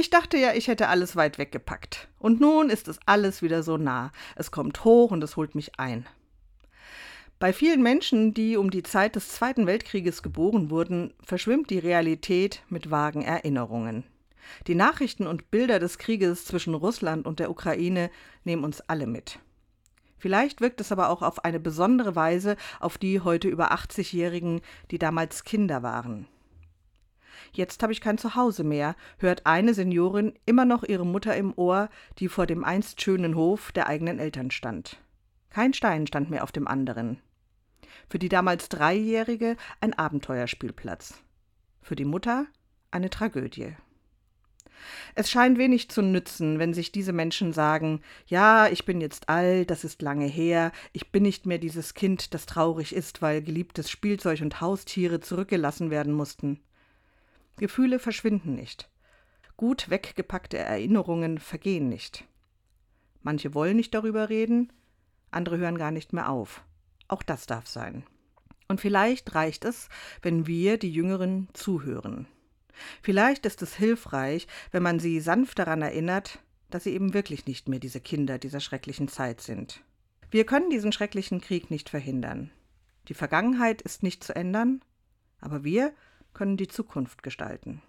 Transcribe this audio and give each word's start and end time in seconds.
Ich 0.00 0.08
dachte 0.08 0.38
ja, 0.38 0.54
ich 0.54 0.66
hätte 0.68 0.88
alles 0.88 1.14
weit 1.14 1.36
weggepackt. 1.36 2.08
Und 2.18 2.40
nun 2.40 2.70
ist 2.70 2.88
es 2.88 2.98
alles 3.04 3.42
wieder 3.42 3.62
so 3.62 3.76
nah. 3.76 4.12
Es 4.34 4.50
kommt 4.50 4.82
hoch 4.82 5.10
und 5.10 5.22
es 5.22 5.36
holt 5.36 5.54
mich 5.54 5.78
ein. 5.78 6.06
Bei 7.38 7.52
vielen 7.52 7.82
Menschen, 7.82 8.32
die 8.32 8.56
um 8.56 8.70
die 8.70 8.82
Zeit 8.82 9.14
des 9.14 9.28
Zweiten 9.28 9.66
Weltkrieges 9.66 10.22
geboren 10.22 10.70
wurden, 10.70 11.12
verschwimmt 11.22 11.68
die 11.68 11.78
Realität 11.78 12.62
mit 12.70 12.90
vagen 12.90 13.20
Erinnerungen. 13.20 14.04
Die 14.66 14.74
Nachrichten 14.74 15.26
und 15.26 15.50
Bilder 15.50 15.78
des 15.78 15.98
Krieges 15.98 16.46
zwischen 16.46 16.72
Russland 16.72 17.26
und 17.26 17.38
der 17.38 17.50
Ukraine 17.50 18.10
nehmen 18.44 18.64
uns 18.64 18.80
alle 18.80 19.06
mit. 19.06 19.38
Vielleicht 20.16 20.62
wirkt 20.62 20.80
es 20.80 20.92
aber 20.92 21.10
auch 21.10 21.20
auf 21.20 21.44
eine 21.44 21.60
besondere 21.60 22.16
Weise 22.16 22.56
auf 22.80 22.96
die 22.96 23.20
heute 23.20 23.48
über 23.48 23.70
80-Jährigen, 23.70 24.62
die 24.90 24.98
damals 24.98 25.44
Kinder 25.44 25.82
waren. 25.82 26.26
Jetzt 27.52 27.82
habe 27.82 27.92
ich 27.92 28.00
kein 28.00 28.18
Zuhause 28.18 28.64
mehr, 28.64 28.96
hört 29.18 29.46
eine 29.46 29.74
Seniorin 29.74 30.34
immer 30.46 30.64
noch 30.64 30.84
ihre 30.84 31.06
Mutter 31.06 31.36
im 31.36 31.52
Ohr, 31.56 31.88
die 32.18 32.28
vor 32.28 32.46
dem 32.46 32.64
einst 32.64 33.00
schönen 33.00 33.34
Hof 33.34 33.72
der 33.72 33.86
eigenen 33.86 34.18
Eltern 34.18 34.50
stand. 34.50 34.98
Kein 35.50 35.74
Stein 35.74 36.06
stand 36.06 36.30
mehr 36.30 36.44
auf 36.44 36.52
dem 36.52 36.68
anderen. 36.68 37.18
Für 38.08 38.18
die 38.18 38.28
damals 38.28 38.68
Dreijährige 38.68 39.56
ein 39.80 39.94
Abenteuerspielplatz. 39.94 41.22
Für 41.82 41.96
die 41.96 42.04
Mutter 42.04 42.46
eine 42.90 43.10
Tragödie. 43.10 43.74
Es 45.14 45.30
scheint 45.30 45.58
wenig 45.58 45.90
zu 45.90 46.02
nützen, 46.02 46.58
wenn 46.58 46.74
sich 46.74 46.92
diese 46.92 47.12
Menschen 47.12 47.52
sagen, 47.52 48.00
ja, 48.26 48.68
ich 48.68 48.84
bin 48.84 49.00
jetzt 49.00 49.28
alt, 49.28 49.70
das 49.70 49.84
ist 49.84 50.02
lange 50.02 50.26
her, 50.26 50.72
ich 50.92 51.12
bin 51.12 51.22
nicht 51.22 51.46
mehr 51.46 51.58
dieses 51.58 51.94
Kind, 51.94 52.34
das 52.34 52.46
traurig 52.46 52.94
ist, 52.94 53.22
weil 53.22 53.42
geliebtes 53.42 53.90
Spielzeug 53.90 54.40
und 54.40 54.60
Haustiere 54.60 55.20
zurückgelassen 55.20 55.90
werden 55.90 56.12
mussten. 56.12 56.60
Gefühle 57.60 57.98
verschwinden 57.98 58.54
nicht. 58.54 58.88
Gut 59.58 59.90
weggepackte 59.90 60.56
Erinnerungen 60.56 61.38
vergehen 61.38 61.90
nicht. 61.90 62.24
Manche 63.20 63.52
wollen 63.52 63.76
nicht 63.76 63.92
darüber 63.92 64.30
reden, 64.30 64.72
andere 65.30 65.58
hören 65.58 65.76
gar 65.76 65.90
nicht 65.90 66.14
mehr 66.14 66.30
auf. 66.30 66.64
Auch 67.06 67.22
das 67.22 67.44
darf 67.44 67.66
sein. 67.66 68.04
Und 68.66 68.80
vielleicht 68.80 69.34
reicht 69.34 69.66
es, 69.66 69.90
wenn 70.22 70.46
wir, 70.46 70.78
die 70.78 70.90
Jüngeren, 70.90 71.48
zuhören. 71.52 72.26
Vielleicht 73.02 73.44
ist 73.44 73.60
es 73.60 73.74
hilfreich, 73.74 74.46
wenn 74.70 74.82
man 74.82 74.98
sie 74.98 75.20
sanft 75.20 75.58
daran 75.58 75.82
erinnert, 75.82 76.38
dass 76.70 76.84
sie 76.84 76.94
eben 76.94 77.12
wirklich 77.12 77.44
nicht 77.44 77.68
mehr 77.68 77.78
diese 77.78 78.00
Kinder 78.00 78.38
dieser 78.38 78.60
schrecklichen 78.60 79.08
Zeit 79.08 79.42
sind. 79.42 79.84
Wir 80.30 80.46
können 80.46 80.70
diesen 80.70 80.92
schrecklichen 80.92 81.42
Krieg 81.42 81.70
nicht 81.70 81.90
verhindern. 81.90 82.50
Die 83.08 83.14
Vergangenheit 83.14 83.82
ist 83.82 84.02
nicht 84.02 84.24
zu 84.24 84.34
ändern, 84.34 84.80
aber 85.42 85.62
wir 85.62 85.92
können 86.32 86.56
die 86.56 86.68
Zukunft 86.68 87.22
gestalten. 87.22 87.82